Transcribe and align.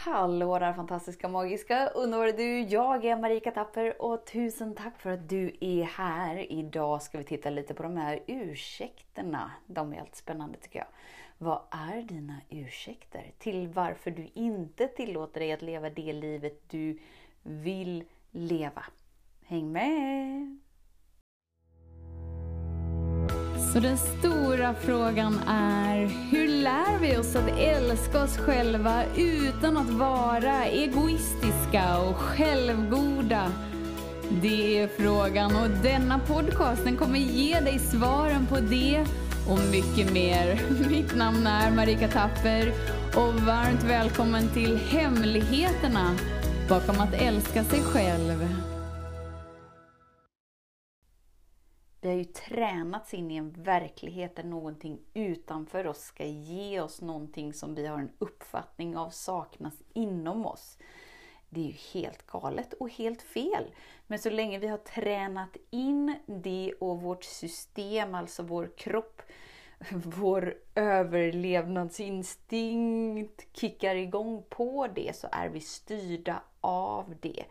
Hallå 0.00 0.58
där 0.58 0.72
fantastiska, 0.72 1.28
magiska, 1.28 1.86
underbara 1.86 2.32
du! 2.32 2.60
Jag 2.60 3.04
är 3.04 3.16
Marika 3.16 3.50
Tapper 3.50 4.02
och 4.02 4.26
tusen 4.26 4.74
tack 4.74 5.00
för 5.00 5.10
att 5.10 5.28
du 5.28 5.56
är 5.60 5.82
här. 5.82 6.52
Idag 6.52 7.02
ska 7.02 7.18
vi 7.18 7.24
titta 7.24 7.50
lite 7.50 7.74
på 7.74 7.82
de 7.82 7.96
här 7.96 8.22
ursäkterna. 8.26 9.50
De 9.66 9.92
är 9.92 9.96
helt 9.96 10.16
spännande 10.16 10.58
tycker 10.58 10.78
jag. 10.78 10.88
Vad 11.38 11.60
är 11.70 12.02
dina 12.02 12.40
ursäkter 12.48 13.32
till 13.38 13.68
varför 13.68 14.10
du 14.10 14.28
inte 14.34 14.88
tillåter 14.88 15.40
dig 15.40 15.52
att 15.52 15.62
leva 15.62 15.90
det 15.90 16.12
livet 16.12 16.62
du 16.70 16.98
vill 17.42 18.04
leva? 18.30 18.84
Häng 19.46 19.72
med! 19.72 20.58
Så 23.72 23.80
den 23.80 23.98
stora 23.98 24.74
frågan 24.74 25.40
är, 25.48 26.06
hur 26.30 26.47
lär 26.62 26.98
vi 27.00 27.16
oss 27.16 27.36
att 27.36 27.58
älska 27.58 28.22
oss 28.22 28.36
själva 28.36 29.04
utan 29.16 29.76
att 29.76 29.90
vara 29.90 30.64
egoistiska 30.64 31.98
och 31.98 32.16
självgoda? 32.16 33.52
Det 34.42 34.78
är 34.78 34.88
frågan 34.88 35.56
och 35.56 35.70
denna 35.82 36.18
podcast 36.18 36.84
den 36.84 36.96
kommer 36.96 37.18
ge 37.18 37.60
dig 37.60 37.78
svaren 37.78 38.46
på 38.46 38.60
det 38.60 39.04
och 39.48 39.58
mycket 39.70 40.12
mer. 40.12 40.60
Mitt 40.90 41.16
namn 41.16 41.46
är 41.46 41.70
Marika 41.70 42.08
Tapper 42.08 42.72
och 43.14 43.34
varmt 43.34 43.84
välkommen 43.84 44.48
till 44.48 44.76
Hemligheterna 44.76 46.16
bakom 46.68 47.00
att 47.00 47.14
älska 47.14 47.64
sig 47.64 47.82
själv. 47.82 48.48
Vi 52.00 52.08
har 52.08 52.16
ju 52.16 52.24
tränats 52.24 53.14
in 53.14 53.30
i 53.30 53.36
en 53.36 53.50
verklighet 53.50 54.36
där 54.36 54.44
någonting 54.44 54.98
utanför 55.14 55.86
oss 55.86 56.00
ska 56.00 56.24
ge 56.24 56.80
oss 56.80 57.00
någonting 57.00 57.52
som 57.52 57.74
vi 57.74 57.86
har 57.86 57.98
en 57.98 58.12
uppfattning 58.18 58.96
av 58.96 59.10
saknas 59.10 59.74
inom 59.92 60.46
oss. 60.46 60.78
Det 61.50 61.60
är 61.60 61.64
ju 61.64 61.74
helt 61.92 62.26
galet 62.26 62.72
och 62.72 62.90
helt 62.90 63.22
fel. 63.22 63.64
Men 64.06 64.18
så 64.18 64.30
länge 64.30 64.58
vi 64.58 64.66
har 64.66 64.78
tränat 64.78 65.56
in 65.70 66.14
det 66.26 66.74
och 66.80 67.02
vårt 67.02 67.24
system, 67.24 68.14
alltså 68.14 68.42
vår 68.42 68.70
kropp, 68.76 69.22
vår 69.90 70.54
överlevnadsinstinkt 70.74 73.56
kickar 73.56 73.94
igång 73.94 74.44
på 74.48 74.88
det 74.94 75.16
så 75.16 75.28
är 75.32 75.48
vi 75.48 75.60
styrda 75.60 76.42
av 76.60 77.14
det. 77.20 77.44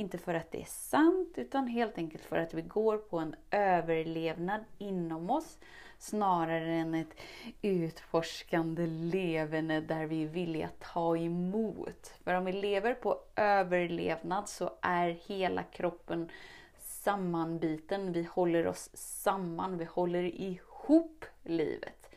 Inte 0.00 0.18
för 0.18 0.34
att 0.34 0.50
det 0.50 0.60
är 0.60 0.66
sant, 0.68 1.32
utan 1.36 1.66
helt 1.66 1.98
enkelt 1.98 2.24
för 2.24 2.38
att 2.38 2.54
vi 2.54 2.62
går 2.62 2.98
på 2.98 3.18
en 3.18 3.34
överlevnad 3.50 4.64
inom 4.78 5.30
oss 5.30 5.58
snarare 5.98 6.72
än 6.72 6.94
ett 6.94 7.14
utforskande 7.62 8.86
levande 8.86 9.80
där 9.80 10.06
vi 10.06 10.22
är 10.22 10.28
villiga 10.28 10.66
att 10.66 10.80
ta 10.80 11.16
emot. 11.16 12.12
För 12.24 12.34
om 12.34 12.44
vi 12.44 12.52
lever 12.52 12.94
på 12.94 13.20
överlevnad 13.36 14.48
så 14.48 14.70
är 14.82 15.08
hela 15.08 15.62
kroppen 15.62 16.30
sammanbiten. 16.78 18.12
Vi 18.12 18.22
håller 18.22 18.66
oss 18.66 18.90
samman, 18.94 19.78
vi 19.78 19.84
håller 19.84 20.22
ihop 20.22 21.24
livet. 21.42 22.10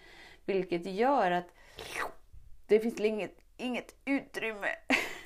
Vilket 0.45 0.85
gör 0.85 1.31
att 1.31 1.55
det 2.67 2.79
finns 2.79 2.99
inget, 2.99 3.37
inget 3.57 3.95
utrymme 4.05 4.69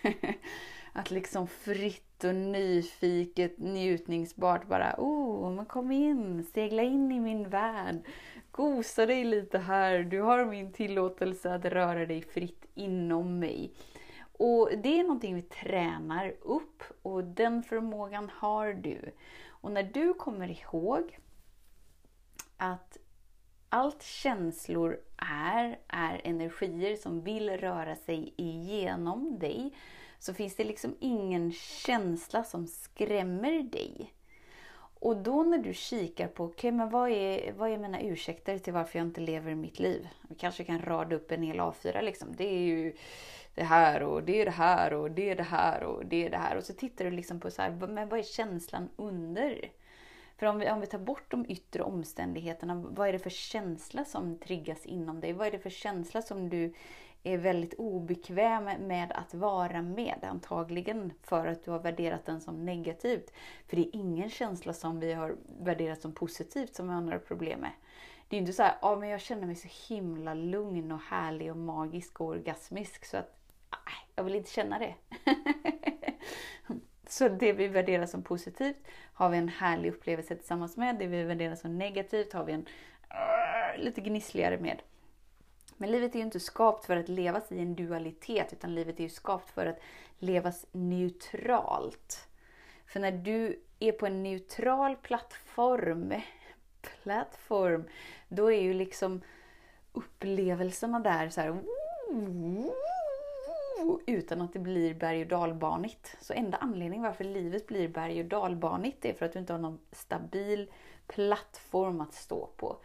att 0.94 1.12
liksom 1.12 1.48
fritt 1.48 2.07
och 2.24 2.36
nyfiket, 2.36 3.60
njutningsbart 3.60 4.68
bara 4.68 4.96
oh, 4.98 5.52
men 5.52 5.66
kom 5.66 5.92
in, 5.92 6.44
segla 6.44 6.84
in 6.84 7.12
i 7.12 7.20
min 7.20 7.50
värld. 7.50 8.00
Gosa 8.52 9.06
dig 9.06 9.24
lite 9.24 9.60
här, 9.60 10.00
du 10.00 10.22
har 10.22 10.46
min 10.46 10.74
tillåtelse 10.74 11.54
att 11.54 11.66
röra 11.66 12.06
dig 12.06 12.22
fritt 12.22 12.66
inom 12.76 13.40
mig. 13.40 13.72
Och 14.38 14.70
det 14.84 15.00
är 15.00 15.04
någonting 15.04 15.36
vi 15.36 15.42
tränar 15.42 16.34
upp 16.42 16.84
och 17.02 17.24
den 17.24 17.64
förmågan 17.64 18.32
har 18.34 18.74
du. 18.74 19.12
Och 19.48 19.72
när 19.72 19.84
du 19.84 20.14
kommer 20.14 20.50
ihåg 20.50 21.20
att 22.58 22.98
allt 23.70 24.04
känslor 24.04 25.00
är, 25.18 25.80
är 25.88 26.22
energier 26.24 26.96
som 26.96 27.22
vill 27.22 27.50
röra 27.50 27.96
sig 27.96 28.34
igenom 28.38 29.40
dig 29.40 29.74
så 30.20 30.34
finns 30.34 30.56
det 30.56 30.64
liksom 30.64 30.96
ingen 31.00 31.52
känsla 31.52 32.44
som 32.44 32.68
skrämmer 32.68 33.64
dig. 33.64 34.14
Och 35.00 35.18
då 35.18 35.44
när 35.44 35.58
du 35.58 35.74
kikar 35.74 36.28
på, 36.28 36.44
okej 36.44 36.54
okay, 36.54 36.72
men 36.72 36.90
vad 36.90 37.10
är, 37.10 37.54
vad 37.54 37.70
är 37.70 37.78
mina 37.78 38.02
ursäkter 38.02 38.58
till 38.58 38.74
varför 38.74 39.00
jag 39.00 39.08
inte 39.08 39.22
lever 39.22 39.56
mitt 39.56 39.80
liv? 39.80 40.08
Vi 40.30 40.36
kanske 40.36 40.64
kan 40.64 40.82
rada 40.82 41.16
upp 41.16 41.32
en 41.32 41.44
hel 41.44 41.60
A4 41.60 42.02
liksom. 42.02 42.36
Det 42.38 42.44
är 42.44 42.60
ju 42.60 42.94
det 43.56 43.64
här 43.64 44.04
och 44.04 44.24
det 44.24 44.42
är 44.42 44.46
det 44.46 44.52
här 44.52 44.94
och 44.94 45.12
det 45.12 45.30
är 45.30 45.36
det 45.36 45.44
här 45.44 45.84
och 45.84 46.06
det 46.06 46.26
är 46.26 46.30
det 46.30 46.38
här. 46.38 46.56
Och 46.56 46.64
så 46.64 46.74
tittar 46.74 47.06
du 47.06 47.12
liksom 47.12 47.40
på 47.40 47.52
så 47.52 47.62
här, 47.62 47.72
men 47.72 48.10
vad 48.10 48.20
är 48.20 48.24
känslan 48.24 48.90
under? 48.96 49.72
För 50.38 50.46
om 50.46 50.60
vi, 50.60 50.70
om 50.70 50.80
vi 50.80 50.88
tar 50.88 51.00
bort 51.00 51.32
de 51.32 51.46
yttre 51.50 51.84
omständigheterna, 51.84 52.76
vad 52.76 53.08
är 53.08 53.14
det 53.14 53.20
för 53.20 53.30
känsla 53.30 54.06
som 54.06 54.40
triggas 54.40 54.86
inom 54.86 55.20
dig? 55.20 55.34
Vad 55.34 55.48
är 55.48 55.52
det 55.52 55.60
för 55.60 55.70
känsla 55.70 56.22
som 56.22 56.50
du 56.50 56.74
är 57.34 57.38
väldigt 57.38 57.74
obekväm 57.74 58.64
med 58.64 59.12
att 59.12 59.34
vara 59.34 59.82
med. 59.82 60.18
Antagligen 60.22 61.14
för 61.24 61.48
att 61.48 61.66
du 61.66 61.72
har 61.72 61.80
värderat 61.80 62.26
den 62.26 62.42
som 62.42 62.66
negativt. 62.66 63.34
För 63.68 63.76
det 63.76 63.82
är 63.82 63.96
ingen 63.96 64.30
känsla 64.30 64.74
som 64.74 65.00
vi 65.00 65.14
har 65.14 65.36
värderat 65.60 66.02
som 66.02 66.14
positivt 66.14 66.76
som 66.76 66.88
vi 66.88 66.94
har 66.94 67.02
några 67.02 67.20
problem 67.20 67.60
med. 67.60 67.72
Det 68.28 68.36
är 68.36 68.40
inte 68.40 68.54
så 68.54 68.64
här, 68.64 68.76
ja 68.82 68.96
men 68.96 69.10
jag 69.10 69.22
känner 69.22 69.48
mig 69.48 69.56
så 69.56 69.94
himla 69.94 70.34
lugn 70.34 70.92
och 70.92 71.02
härlig 71.02 71.52
och 71.52 71.58
magisk 71.58 72.22
och 72.22 72.28
orgasmisk 72.28 73.06
så 73.06 73.18
att 73.18 73.38
nej, 73.72 74.10
jag 74.16 74.24
vill 74.24 74.36
inte 74.36 74.52
känna 74.52 74.80
det. 74.80 74.96
så 77.08 77.30
det 77.30 77.54
vi 77.54 77.68
värderar 77.68 78.06
som 78.06 78.24
positivt 78.24 78.88
har 79.14 79.30
vi 79.30 79.38
en 79.38 79.50
härlig 79.50 79.90
upplevelse 79.90 80.36
tillsammans 80.36 80.78
med. 80.78 81.00
Det 81.00 81.08
vi 81.08 81.24
värderar 81.24 81.56
som 81.56 81.78
negativt 81.78 82.34
har 82.34 82.44
vi 82.44 82.54
en 82.54 82.68
uh, 83.12 83.84
lite 83.84 84.02
gnissligare 84.02 84.58
med. 84.58 84.82
Men 85.78 85.92
livet 85.92 86.16
är 86.16 86.20
ju 86.20 86.26
inte 86.26 86.40
skapt 86.40 86.86
för 86.86 86.98
att 86.98 87.10
levas 87.10 87.52
i 87.52 87.60
en 87.60 87.76
dualitet, 87.76 88.54
utan 88.54 88.76
livet 88.76 89.00
är 89.00 89.04
ju 89.04 89.10
skapt 89.10 89.50
för 89.50 89.66
att 89.66 89.80
levas 90.20 90.66
neutralt. 90.72 92.28
För 92.86 93.00
när 93.00 93.12
du 93.12 93.60
är 93.80 93.92
på 93.92 94.06
en 94.06 94.24
neutral 94.24 94.96
plattform, 94.96 96.14
plattform, 96.82 97.84
då 98.28 98.52
är 98.52 98.62
ju 98.62 98.74
liksom 98.74 99.22
upplevelserna 99.94 101.00
där 101.00 101.30
så 101.30 101.42
här, 101.42 101.58
utan 104.06 104.42
att 104.42 104.54
det 104.54 104.60
blir 104.60 104.94
berg 104.94 105.22
och 105.22 105.28
dalbanigt. 105.28 106.18
Så 106.22 106.34
enda 106.34 106.58
anledningen 106.58 107.06
varför 107.06 107.24
livet 107.24 107.68
blir 107.68 107.88
berg 107.88 108.20
och 108.20 108.26
dalbanigt 108.26 109.06
är 109.06 109.14
för 109.14 109.26
att 109.26 109.34
du 109.34 109.40
inte 109.40 109.54
har 109.54 109.60
någon 109.60 109.80
stabil 109.92 110.72
plattform 111.08 112.02
att 112.02 112.14
stå 112.14 112.50
på. 112.58 112.78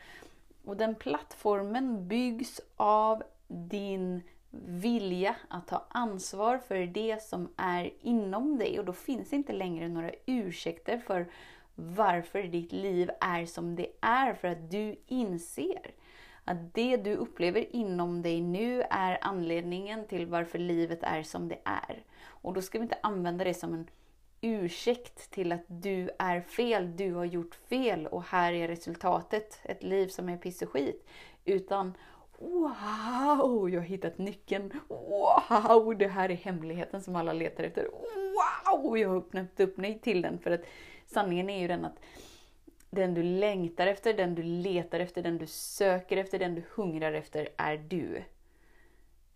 Och 0.65 0.77
den 0.77 0.95
plattformen 0.95 2.09
byggs 2.09 2.61
av 2.77 3.23
din 3.49 4.23
vilja 4.51 5.37
att 5.49 5.67
ta 5.67 5.87
ansvar 5.91 6.59
för 6.59 6.87
det 6.87 7.23
som 7.23 7.49
är 7.57 7.91
inom 8.01 8.59
dig. 8.59 8.79
Och 8.79 8.85
då 8.85 8.93
finns 8.93 9.33
inte 9.33 9.53
längre 9.53 9.89
några 9.89 10.11
ursäkter 10.27 10.99
för 10.99 11.27
varför 11.75 12.43
ditt 12.43 12.73
liv 12.73 13.11
är 13.21 13.47
som 13.47 13.77
det 13.77 13.87
är. 14.01 14.35
För 14.35 14.49
att 14.49 14.71
du 14.71 14.97
inser 15.07 15.91
att 16.45 16.75
det 16.75 16.97
du 16.97 17.15
upplever 17.15 17.77
inom 17.77 18.23
dig 18.23 18.41
nu 18.41 18.83
är 18.91 19.19
anledningen 19.21 20.07
till 20.07 20.27
varför 20.27 20.59
livet 20.59 21.03
är 21.03 21.23
som 21.23 21.49
det 21.49 21.59
är. 21.65 22.05
Och 22.25 22.55
då 22.55 22.63
ska 22.63 22.79
vi 22.79 22.83
inte 22.83 22.99
använda 23.03 23.45
det 23.45 23.55
som 23.55 23.75
en 23.75 23.87
ursäkt 24.43 25.31
till 25.31 25.53
att 25.53 25.65
du 25.67 26.11
är 26.19 26.41
fel, 26.41 26.97
du 26.97 27.15
har 27.15 27.25
gjort 27.25 27.55
fel 27.55 28.07
och 28.07 28.23
här 28.23 28.53
är 28.53 28.69
resultatet, 28.69 29.61
ett 29.63 29.83
liv 29.83 30.09
som 30.09 30.29
är 30.29 30.37
piss 30.37 30.63
och 30.63 30.69
skit. 30.69 31.07
Utan 31.45 31.95
wow, 32.39 33.71
jag 33.71 33.81
har 33.81 33.87
hittat 33.87 34.19
nyckeln. 34.19 34.73
Wow, 34.89 35.99
det 35.99 36.09
här 36.09 36.29
är 36.29 36.35
hemligheten 36.35 37.03
som 37.03 37.17
alla 37.17 37.33
letar 37.33 37.65
efter. 37.65 37.89
Wow, 38.73 38.99
jag 38.99 39.09
har 39.09 39.17
öppnat 39.17 39.61
upp 39.61 39.77
mig 39.77 39.99
till 39.99 40.23
den. 40.23 40.39
För 40.39 40.51
att 40.51 40.65
sanningen 41.07 41.51
är 41.51 41.61
ju 41.61 41.69
den 41.69 41.85
att 41.85 42.01
den 42.91 43.15
du 43.15 43.23
längtar 43.23 43.87
efter, 43.87 44.15
den 44.15 44.35
du 44.35 44.43
letar 44.43 45.01
efter, 45.01 45.23
den 45.23 45.39
du 45.39 45.47
söker 45.47 46.17
efter, 46.17 46.39
den 46.39 46.55
du 46.55 46.63
hungrar 46.75 47.13
efter 47.13 47.49
är 47.57 47.77
du 47.77 48.23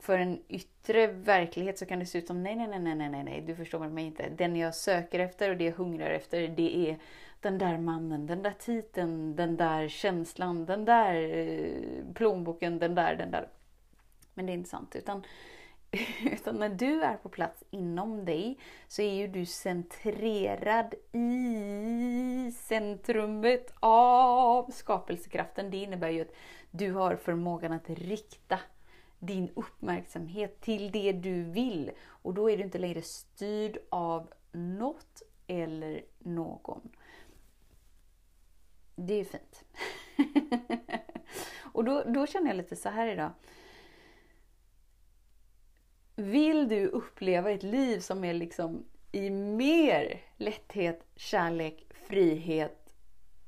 för 0.07 0.19
en 0.19 0.39
yttre 0.49 1.07
verklighet 1.07 1.79
så 1.79 1.87
kan 1.87 1.99
det 1.99 2.07
se 2.07 2.19
ut 2.19 2.27
som 2.27 2.43
nej, 2.43 2.57
nej, 2.57 2.69
nej, 2.69 2.95
nej, 2.95 3.09
nej, 3.09 3.25
nej, 3.25 3.41
du 3.41 3.55
förstår 3.57 3.89
mig 3.89 4.05
inte. 4.05 4.29
Den 4.29 4.57
jag 4.57 4.75
söker 4.75 5.19
efter 5.19 5.51
och 5.51 5.57
det 5.57 5.65
jag 5.65 5.73
hungrar 5.73 6.11
efter, 6.11 6.49
det 6.49 6.91
är 6.91 6.99
den 7.41 7.59
där 7.59 7.79
mannen, 7.79 8.27
den 8.27 8.43
där 8.43 8.55
titeln, 8.59 9.37
den 9.37 9.57
där 9.57 9.89
känslan, 9.89 10.67
den 10.67 10.85
där 10.85 11.15
eh, 11.15 12.15
plånboken, 12.15 12.79
den 12.79 12.95
där, 12.95 13.17
den 13.17 13.31
där. 13.31 13.49
Men 14.35 14.47
det 14.47 14.53
är 14.53 14.55
inte 14.55 14.71
sant. 14.71 14.97
Utan, 14.97 15.25
utan 16.33 16.57
när 16.57 16.69
du 16.69 17.03
är 17.03 17.17
på 17.17 17.29
plats 17.29 17.65
inom 17.71 18.25
dig 18.25 18.59
så 18.89 19.03
är 19.03 19.15
ju 19.15 19.27
du 19.27 19.47
centrerad 19.47 20.95
i 21.13 22.53
centrumet 22.59 23.73
av 23.81 24.71
skapelsekraften. 24.71 25.71
Det 25.71 25.77
innebär 25.77 26.11
ju 26.11 26.21
att 26.21 26.35
du 26.71 26.93
har 26.93 27.17
förmågan 27.17 27.73
att 27.73 27.91
rikta 27.91 28.59
din 29.19 29.51
uppmärksamhet 29.57 30.61
till 30.61 30.91
det 30.91 31.13
du 31.13 31.43
vill. 31.43 31.91
Och 32.07 32.35
då 32.35 32.51
är 32.51 32.57
du 32.57 32.63
inte 32.63 32.79
längre 32.79 33.03
styrd 33.03 33.79
av 33.89 34.33
något 34.53 35.23
eller 35.47 36.05
någon. 36.19 36.91
Det 38.97 39.15
är 39.15 39.25
fint. 39.25 39.65
och 41.73 41.85
då, 41.85 42.03
då 42.07 42.27
känner 42.27 42.47
jag 42.47 42.57
lite 42.57 42.77
så 42.77 42.89
här 42.89 43.07
idag. 43.07 43.31
Vill 46.15 46.69
du 46.69 46.87
uppleva 46.87 47.51
ett 47.51 47.63
liv 47.63 48.01
som 48.01 48.25
är 48.25 48.35
liksom 48.35 48.85
i 49.13 49.31
mer 49.31 50.21
lätthet, 50.37 51.07
kärlek, 51.17 51.87
frihet, 51.91 52.95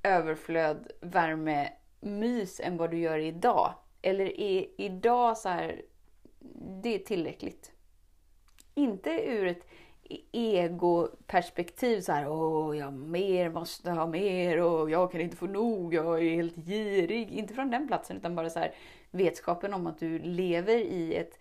överflöd, 0.03 0.91
värme, 1.01 1.73
mys 2.01 2.61
än 2.61 2.77
vad 2.77 2.91
du 2.91 2.99
gör 2.99 3.19
idag? 3.19 3.75
Eller 4.03 4.41
är 4.41 4.67
idag 4.79 5.39
så 5.39 5.49
här, 5.49 5.83
det 6.83 6.95
är 6.95 6.99
tillräckligt? 6.99 7.73
Inte 8.75 9.11
ur 9.11 9.47
ett 9.47 9.67
e-, 10.09 10.23
egoperspektiv 10.33 12.01
så 12.01 12.13
här, 12.13 12.29
åh, 12.29 12.79
jag 12.79 12.93
mer 12.93 13.51
måste 13.51 13.91
ha 13.91 14.07
mer 14.07 14.63
och 14.63 14.91
jag 14.91 15.13
kan 15.13 15.21
inte 15.21 15.37
få 15.37 15.47
nog, 15.47 15.95
jag 15.95 16.25
är 16.25 16.31
helt 16.31 16.57
girig. 16.57 17.31
Inte 17.31 17.55
från 17.55 17.71
den 17.71 17.89
platsen 17.89 18.17
utan 18.17 18.35
bara 18.35 18.51
så 18.51 18.59
här 18.59 18.75
vetskapen 19.11 19.75
om 19.75 19.87
att 19.87 19.99
du 19.99 20.19
lever 20.19 20.77
i 20.77 21.15
ett, 21.15 21.39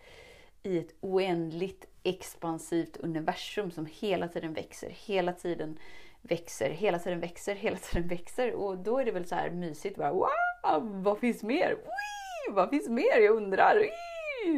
i 0.62 0.78
ett 0.78 0.94
oändligt 1.00 1.86
expansivt 2.02 2.96
universum 2.96 3.70
som 3.70 3.86
hela 3.92 4.28
tiden 4.28 4.52
växer, 4.52 4.90
hela 4.90 5.32
tiden 5.32 5.78
växer, 6.22 6.70
hela 6.70 6.98
tiden 6.98 7.20
växer, 7.20 7.54
hela 7.54 7.76
tiden 7.76 8.08
växer. 8.08 8.54
Och 8.54 8.78
då 8.78 8.98
är 8.98 9.04
det 9.04 9.12
väl 9.12 9.26
så 9.26 9.34
här 9.34 9.50
mysigt 9.50 9.96
bara, 9.96 10.12
wow, 10.12 11.02
vad 11.02 11.18
finns 11.18 11.42
mer? 11.42 11.68
Wee, 11.68 12.17
vad 12.50 12.70
finns 12.70 12.88
mer? 12.88 13.20
Jag 13.20 13.36
undrar. 13.36 13.84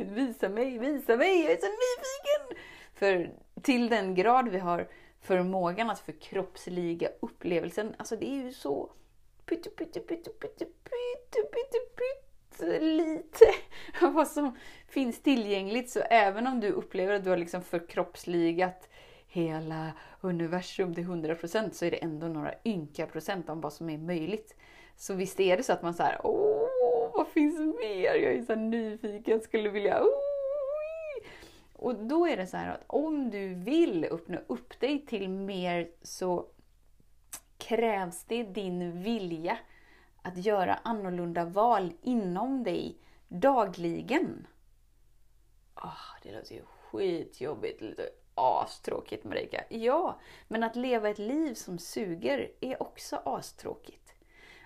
Visa 0.05 0.49
mig, 0.49 0.79
visa 0.79 1.17
mig, 1.17 1.43
jag 1.43 1.53
är 1.53 1.56
så 1.56 1.67
nyfiken! 1.67 2.65
För 2.94 3.31
till 3.62 3.88
den 3.88 4.15
grad 4.15 4.49
vi 4.49 4.59
har 4.59 4.88
förmågan 5.21 5.91
att 5.91 6.00
förkroppsliga 6.00 7.09
upplevelsen, 7.21 7.94
alltså 7.99 8.17
det 8.17 8.27
är 8.27 8.44
ju 8.44 8.53
så 8.53 8.93
pytte, 9.47 9.71
pytte, 9.71 10.00
pytte, 10.00 10.31
pytte, 10.31 10.65
pytte, 10.65 11.43
pytte, 11.43 11.79
pytte 11.97 12.81
lite 12.81 13.44
av 14.03 14.12
vad 14.15 14.29
som 14.29 14.56
finns 14.88 15.23
tillgängligt. 15.23 15.91
Så 15.91 16.00
även 16.00 16.47
om 16.47 16.61
du 16.61 16.69
upplever 16.69 17.15
att 17.15 17.25
du 17.25 17.31
har 17.31 17.37
liksom 17.37 17.62
förkroppsligat 17.62 18.88
hela 19.27 19.93
universum 20.21 20.94
till 20.94 21.05
100% 21.05 21.71
så 21.71 21.85
är 21.85 21.91
det 21.91 21.97
ändå 21.97 22.27
några 22.27 22.55
ynka 22.65 23.06
procent 23.06 23.49
om 23.49 23.61
vad 23.61 23.73
som 23.73 23.91
är 23.91 23.99
möjligt. 23.99 24.56
Så 24.97 25.15
visst 25.15 25.41
är 25.41 25.56
det 25.56 25.62
så 25.62 25.73
att 25.73 25.82
man 25.82 25.94
säger 25.94 26.27
åh, 26.27 26.59
vad 27.20 27.28
finns 27.28 27.58
mer? 27.58 28.14
Jag 28.14 28.32
är 28.32 28.43
så 28.43 28.55
nyfiken, 28.55 29.40
skulle 29.40 29.69
vilja, 29.69 30.02
och 31.72 31.94
då 31.94 32.26
är 32.26 32.37
det 32.37 32.46
så 32.46 32.56
här 32.56 32.75
att 32.75 32.84
om 32.87 33.31
du 33.31 33.55
vill 33.55 34.05
öppna 34.05 34.38
upp 34.46 34.81
dig 34.81 35.06
till 35.06 35.28
mer 35.28 35.90
så 36.02 36.46
krävs 37.58 38.25
det 38.25 38.43
din 38.43 39.02
vilja 39.02 39.58
att 40.22 40.37
göra 40.37 40.75
annorlunda 40.75 41.44
val 41.44 41.93
inom 42.02 42.64
dig 42.64 42.99
dagligen. 43.28 44.46
Oh, 45.76 46.19
det 46.22 46.32
låter 46.32 46.55
ju 46.55 46.62
skitjobbigt, 46.64 47.81
lite 47.81 48.08
astråkigt 48.34 49.25
Marika. 49.25 49.64
Ja, 49.69 50.20
men 50.49 50.62
att 50.62 50.76
leva 50.76 51.08
ett 51.08 51.19
liv 51.19 51.55
som 51.55 51.78
suger 51.78 52.50
är 52.61 52.82
också 52.82 53.22
astråkigt. 53.25 54.00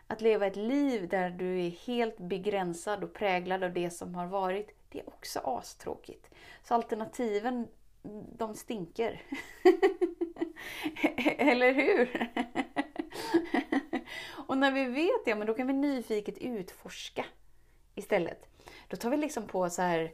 Att 0.06 0.20
leva 0.20 0.46
ett 0.46 0.56
liv 0.56 1.08
där 1.08 1.30
du 1.30 1.60
är 1.60 1.70
helt 1.70 2.18
begränsad 2.18 3.04
och 3.04 3.14
präglad 3.14 3.64
av 3.64 3.72
det 3.72 3.90
som 3.90 4.14
har 4.14 4.26
varit, 4.26 4.70
det 4.88 5.00
är 5.00 5.08
också 5.08 5.40
astråkigt. 5.44 6.30
Så 6.62 6.74
alternativen, 6.74 7.68
de 8.38 8.54
stinker. 8.54 9.22
Eller 11.38 11.74
hur? 11.74 12.30
och 14.46 14.58
när 14.58 14.72
vi 14.72 14.84
vet 14.84 15.24
det, 15.24 15.34
men 15.34 15.46
då 15.46 15.54
kan 15.54 15.66
vi 15.66 15.72
nyfiket 15.72 16.38
utforska 16.38 17.24
istället. 17.94 18.46
Då 18.88 18.96
tar 18.96 19.10
vi 19.10 19.16
liksom 19.16 19.46
på 19.46 19.70
så 19.70 19.82
här 19.82 20.12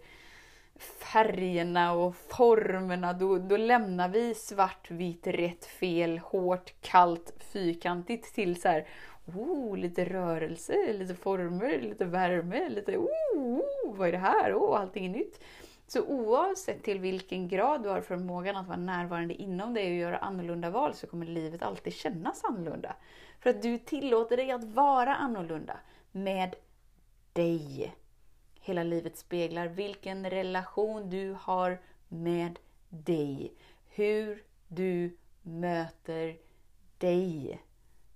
färgerna 0.80 1.92
och 1.92 2.16
formerna. 2.16 3.12
Då, 3.12 3.38
då 3.38 3.56
lämnar 3.56 4.08
vi 4.08 4.34
svart, 4.34 4.90
vitt, 4.90 5.26
rätt, 5.26 5.64
fel, 5.64 6.18
hårt, 6.18 6.74
kallt, 6.80 7.32
fyrkantigt 7.38 8.34
till 8.34 8.60
så 8.60 8.68
här, 8.68 8.88
oh, 9.36 9.76
lite 9.76 10.04
rörelse, 10.04 10.92
lite 10.92 11.14
former, 11.14 11.80
lite 11.80 12.04
värme, 12.04 12.68
lite 12.68 12.96
oh, 12.96 13.08
oh 13.34 13.96
vad 13.96 14.08
är 14.08 14.12
det 14.12 14.18
här? 14.18 14.54
Oh, 14.54 14.80
allting 14.80 15.06
är 15.06 15.10
nytt. 15.10 15.40
Så 15.86 16.02
oavsett 16.02 16.82
till 16.82 17.00
vilken 17.00 17.48
grad 17.48 17.82
du 17.82 17.88
har 17.88 18.00
förmågan 18.00 18.56
att 18.56 18.66
vara 18.66 18.76
närvarande 18.78 19.34
inom 19.34 19.74
dig 19.74 19.86
och 19.86 19.98
göra 19.98 20.18
annorlunda 20.18 20.70
val 20.70 20.94
så 20.94 21.06
kommer 21.06 21.26
livet 21.26 21.62
alltid 21.62 21.92
kännas 21.92 22.44
annorlunda. 22.44 22.96
För 23.40 23.50
att 23.50 23.62
du 23.62 23.78
tillåter 23.78 24.36
dig 24.36 24.50
att 24.50 24.64
vara 24.64 25.14
annorlunda 25.14 25.76
med 26.12 26.54
dig. 27.32 27.94
Hela 28.60 28.82
livet 28.82 29.16
speglar 29.16 29.66
vilken 29.66 30.30
relation 30.30 31.10
du 31.10 31.36
har 31.40 31.78
med 32.08 32.58
dig. 32.88 33.54
Hur 33.88 34.42
du 34.68 35.16
möter 35.42 36.36
dig. 36.98 37.60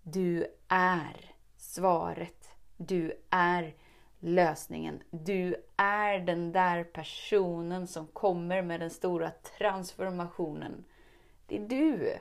Du 0.06 0.46
är 0.68 1.34
svaret. 1.56 2.48
Du 2.76 3.12
är 3.30 3.74
lösningen. 4.20 5.02
Du 5.10 5.56
är 5.76 6.18
den 6.18 6.52
där 6.52 6.84
personen 6.84 7.86
som 7.86 8.06
kommer 8.06 8.62
med 8.62 8.80
den 8.80 8.90
stora 8.90 9.30
transformationen. 9.58 10.84
Det 11.46 11.56
är 11.56 11.68
du. 11.68 12.18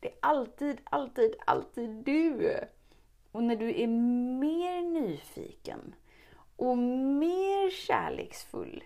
Det 0.00 0.08
är 0.08 0.14
alltid, 0.22 0.80
alltid, 0.84 1.34
alltid 1.46 1.90
du. 1.90 2.58
Och 3.32 3.42
när 3.42 3.56
du 3.56 3.82
är 3.82 3.86
mer 3.86 4.82
nyfiken 4.82 5.94
och 6.56 6.78
mer 6.78 7.70
kärleksfull 7.70 8.84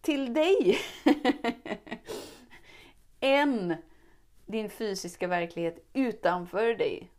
till 0.00 0.34
dig 0.34 0.78
än 3.20 3.76
din 4.46 4.70
fysiska 4.70 5.26
verklighet 5.26 5.88
utanför 5.92 6.74
dig. 6.74 7.10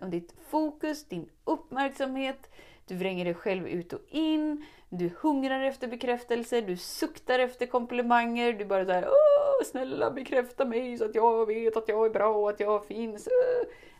Om 0.00 0.10
ditt 0.10 0.34
fokus, 0.48 1.08
din 1.08 1.28
uppmärksamhet, 1.44 2.50
du 2.86 2.94
vränger 2.94 3.24
dig 3.24 3.34
själv 3.34 3.68
ut 3.68 3.92
och 3.92 4.00
in, 4.08 4.64
du 4.88 5.10
hungrar 5.20 5.60
efter 5.60 5.88
bekräftelse, 5.88 6.60
du 6.60 6.76
suktar 6.76 7.38
efter 7.38 7.66
komplimanger, 7.66 8.52
du 8.52 8.64
bara 8.64 8.84
såhär 8.84 9.08
Åh, 9.08 9.64
snälla 9.64 10.10
bekräfta 10.10 10.64
mig 10.64 10.98
så 10.98 11.04
att 11.04 11.14
jag 11.14 11.46
vet 11.46 11.76
att 11.76 11.88
jag 11.88 12.06
är 12.06 12.10
bra 12.10 12.28
och 12.28 12.50
att 12.50 12.60
jag 12.60 12.86
finns. 12.86 13.28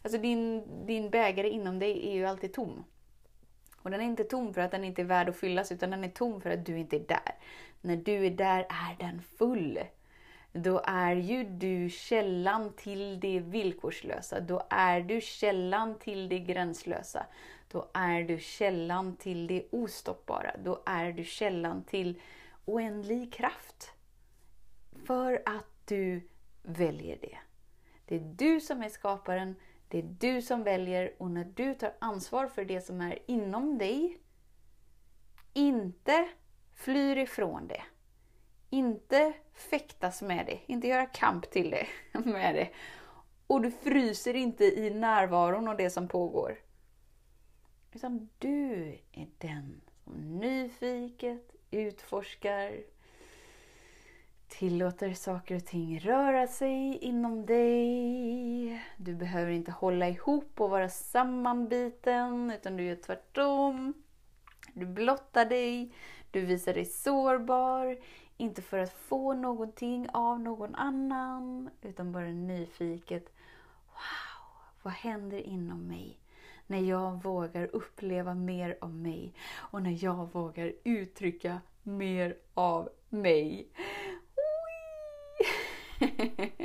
Alltså 0.03 0.19
din, 0.19 0.63
din 0.87 1.11
bägare 1.11 1.49
inom 1.49 1.79
dig 1.79 2.09
är 2.09 2.15
ju 2.15 2.27
alltid 2.27 2.53
tom. 2.53 2.85
Och 3.83 3.91
den 3.91 4.01
är 4.01 4.05
inte 4.05 4.25
tom 4.25 4.55
för 4.55 4.61
att 4.61 4.71
den 4.71 4.85
inte 4.85 5.03
är 5.03 5.07
värd 5.07 5.29
att 5.29 5.37
fyllas, 5.37 5.73
utan 5.73 5.91
den 5.91 6.05
är 6.05 6.09
tom 6.09 6.41
för 6.41 6.51
att 6.51 6.67
du 6.67 6.79
inte 6.79 6.97
är 6.97 7.01
där. 7.01 7.35
När 7.81 7.97
du 7.97 8.27
är 8.27 8.31
där 8.31 8.61
är 8.61 8.97
den 8.99 9.23
full. 9.39 9.79
Då 10.57 10.83
är 10.85 11.17
ju 11.17 11.45
du 11.45 11.91
källan 11.91 12.73
till 12.77 13.21
det 13.21 13.41
villkorslösa. 13.41 14.41
Då 14.41 14.67
är 14.71 15.01
du 15.01 15.21
källan 15.21 15.99
till 15.99 16.29
det 16.29 16.39
gränslösa 16.39 17.27
då 17.69 17.91
är 17.95 18.23
du 18.23 18.39
källan 18.39 19.17
till 19.17 19.47
det 19.47 19.67
ostoppbara. 19.71 20.57
Då 20.65 20.83
är 20.87 21.13
du 21.13 21.25
källan 21.25 21.85
till 21.85 22.21
oändlig 22.65 23.33
kraft. 23.33 23.91
För 25.07 25.43
att 25.47 25.67
du 25.85 26.29
väljer 26.63 27.19
det. 27.21 27.39
Det 28.07 28.17
är 28.17 28.35
du 28.37 28.61
som 28.61 28.83
är 28.83 28.89
skaparen, 28.89 29.55
det 29.89 29.99
är 29.99 30.03
du 30.03 30.43
som 30.43 30.63
väljer 30.63 31.13
och 31.19 31.31
när 31.31 31.45
du 31.45 31.75
tar 31.75 31.93
ansvar 31.99 32.47
för 32.47 32.65
det 32.65 32.81
som 32.81 33.01
är 33.01 33.19
inom 33.27 33.79
dig, 33.79 34.19
inte 35.53 36.29
flyr 36.75 37.17
ifrån 37.17 37.69
det, 37.69 37.83
inte 38.71 39.33
fäktas 39.53 40.23
med 40.23 40.47
det, 40.47 40.59
inte 40.67 40.89
göra 40.89 41.07
kamp 41.07 41.51
till 41.51 41.71
det 41.71 41.87
med 42.25 42.55
det. 42.55 42.69
Och 43.47 43.63
du 43.63 43.71
fryser 43.71 44.35
inte 44.35 44.65
i 44.65 44.91
närvaron 44.91 45.69
av 45.69 45.77
det 45.77 45.91
som 45.91 46.09
pågår. 46.09 46.59
Utan 47.93 48.29
du 48.39 48.99
är 49.13 49.29
den 49.39 49.81
som 50.05 50.39
nyfiket 50.39 51.55
utforskar, 51.71 52.73
tillåter 54.49 55.15
saker 55.15 55.57
och 55.57 55.65
ting 55.65 56.01
röra 56.01 56.47
sig 56.47 56.99
inom 56.99 57.47
dig. 57.47 58.83
Du 58.97 59.15
behöver 59.15 59.51
inte 59.51 59.73
hålla 59.73 60.09
ihop 60.09 60.61
och 60.61 60.71
vara 60.71 60.89
sammanbiten, 60.89 62.51
utan 62.51 62.77
du 62.77 62.85
gör 62.85 62.97
tvärtom. 62.97 63.95
Du 64.73 64.87
blottar 64.87 65.45
dig, 65.45 65.93
du 66.31 66.41
visar 66.41 66.75
dig 66.75 66.85
sårbar, 66.85 67.99
inte 68.37 68.63
för 68.63 68.79
att 68.79 68.93
få 68.93 69.35
någonting 69.35 70.09
av 70.13 70.41
någon 70.41 70.75
annan, 70.75 71.71
utan 71.83 72.13
bara 72.13 72.27
nyfiket. 72.27 73.33
Wow, 73.87 74.83
vad 74.83 74.93
händer 74.93 75.39
inom 75.39 75.89
mig? 75.89 76.21
när 76.67 76.81
jag 76.81 77.23
vågar 77.23 77.69
uppleva 77.73 78.35
mer 78.35 78.79
av 78.81 78.95
mig 78.95 79.35
och 79.55 79.83
när 79.83 80.05
jag 80.05 80.33
vågar 80.33 80.73
uttrycka 80.85 81.61
mer 81.83 82.37
av 82.55 82.89
mig. 83.09 83.69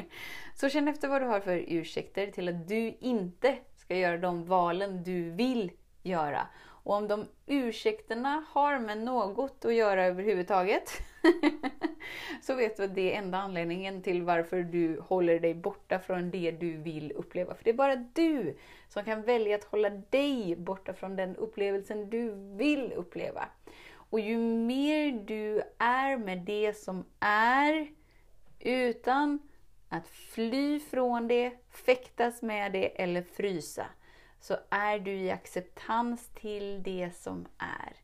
Så 0.55 0.69
känn 0.69 0.87
efter 0.87 1.07
vad 1.07 1.21
du 1.21 1.25
har 1.25 1.39
för 1.39 1.65
ursäkter 1.67 2.27
till 2.27 2.49
att 2.49 2.67
du 2.67 2.97
inte 2.99 3.57
ska 3.75 3.97
göra 3.97 4.17
de 4.17 4.45
valen 4.45 5.03
du 5.03 5.31
vill 5.31 5.71
göra. 6.03 6.47
Och 6.83 6.95
om 6.95 7.07
de 7.07 7.27
ursäkterna 7.45 8.43
har 8.49 8.79
med 8.79 8.97
något 8.97 9.65
att 9.65 9.73
göra 9.73 10.05
överhuvudtaget, 10.05 10.91
så 12.41 12.55
vet 12.55 12.77
du 12.77 12.83
att 12.83 12.95
det 12.95 13.13
är 13.13 13.17
enda 13.17 13.37
anledningen 13.37 14.01
till 14.01 14.23
varför 14.23 14.63
du 14.63 14.99
håller 14.99 15.39
dig 15.39 15.53
borta 15.53 15.99
från 15.99 16.31
det 16.31 16.51
du 16.51 16.77
vill 16.77 17.11
uppleva. 17.11 17.55
För 17.55 17.63
det 17.63 17.69
är 17.69 17.73
bara 17.73 17.95
du 17.95 18.57
som 18.89 19.03
kan 19.05 19.21
välja 19.21 19.55
att 19.55 19.63
hålla 19.63 19.89
dig 19.89 20.55
borta 20.55 20.93
från 20.93 21.15
den 21.15 21.35
upplevelsen 21.35 22.09
du 22.09 22.31
vill 22.57 22.93
uppleva. 22.93 23.45
Och 23.93 24.19
ju 24.19 24.37
mer 24.37 25.11
du 25.11 25.61
är 25.77 26.17
med 26.17 26.39
det 26.39 26.73
som 26.73 27.05
är, 27.19 27.87
utan 28.59 29.39
att 29.89 30.07
fly 30.07 30.79
från 30.79 31.27
det, 31.27 31.51
fäktas 31.69 32.41
med 32.41 32.71
det 32.71 33.01
eller 33.01 33.21
frysa, 33.21 33.85
så 34.41 34.57
är 34.69 34.99
du 34.99 35.11
i 35.11 35.31
acceptans 35.31 36.29
till 36.33 36.83
det 36.83 37.11
som 37.15 37.47
är. 37.57 37.95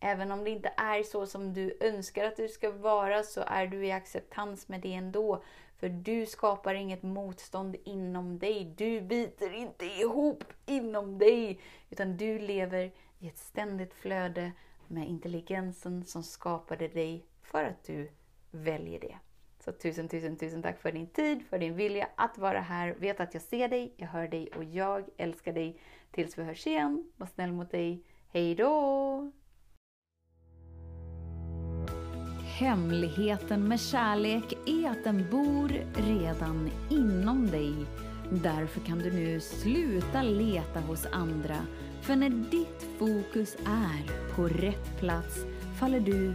Även 0.00 0.32
om 0.32 0.44
det 0.44 0.50
inte 0.50 0.72
är 0.76 1.02
så 1.02 1.26
som 1.26 1.52
du 1.52 1.76
önskar 1.80 2.24
att 2.24 2.36
du 2.36 2.48
ska 2.48 2.70
vara 2.70 3.22
så 3.22 3.44
är 3.46 3.66
du 3.66 3.86
i 3.86 3.92
acceptans 3.92 4.68
med 4.68 4.80
det 4.80 4.94
ändå. 4.94 5.42
För 5.76 5.88
du 5.88 6.26
skapar 6.26 6.74
inget 6.74 7.02
motstånd 7.02 7.76
inom 7.84 8.38
dig. 8.38 8.74
Du 8.76 9.00
biter 9.00 9.54
inte 9.54 9.84
ihop 9.84 10.44
inom 10.66 11.18
dig. 11.18 11.60
Utan 11.90 12.16
du 12.16 12.38
lever 12.38 12.92
i 13.18 13.28
ett 13.28 13.38
ständigt 13.38 13.94
flöde 13.94 14.52
med 14.88 15.08
intelligensen 15.08 16.04
som 16.04 16.22
skapade 16.22 16.88
dig 16.88 17.26
för 17.42 17.64
att 17.64 17.84
du 17.84 18.10
väljer 18.50 19.00
det. 19.00 19.18
Så 19.64 19.72
tusen, 19.72 20.08
tusen, 20.08 20.36
tusen 20.36 20.62
tack 20.62 20.80
för 20.80 20.92
din 20.92 21.06
tid, 21.06 21.42
för 21.50 21.58
din 21.58 21.74
vilja 21.74 22.08
att 22.14 22.38
vara 22.38 22.60
här. 22.60 22.94
Vet 22.98 23.20
att 23.20 23.34
jag 23.34 23.42
ser 23.42 23.68
dig, 23.68 23.94
jag 23.96 24.08
hör 24.08 24.28
dig 24.28 24.48
och 24.56 24.64
jag 24.64 25.04
älskar 25.16 25.52
dig. 25.52 25.80
Tills 26.10 26.38
vi 26.38 26.42
hörs 26.42 26.66
igen, 26.66 27.04
var 27.16 27.26
snäll 27.26 27.52
mot 27.52 27.70
dig. 27.70 28.02
Hej 28.32 28.54
då! 28.54 29.32
Hemligheten 32.58 33.68
med 33.68 33.80
kärlek 33.80 34.52
är 34.66 34.90
att 34.90 35.04
den 35.04 35.30
bor 35.30 35.68
redan 35.94 36.70
inom 36.90 37.46
dig. 37.46 37.74
Därför 38.30 38.80
kan 38.80 38.98
du 38.98 39.12
nu 39.12 39.40
sluta 39.40 40.22
leta 40.22 40.80
hos 40.80 41.06
andra. 41.06 41.66
För 42.02 42.16
när 42.16 42.30
ditt 42.30 42.82
fokus 42.98 43.56
är 43.66 44.34
på 44.36 44.48
rätt 44.48 44.98
plats 44.98 45.44
faller 45.80 46.00
du 46.00 46.34